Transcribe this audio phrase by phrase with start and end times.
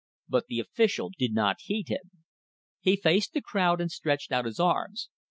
[0.27, 2.23] But the official did not heed him.
[2.79, 5.09] He faced the crowd and stretched out his arms.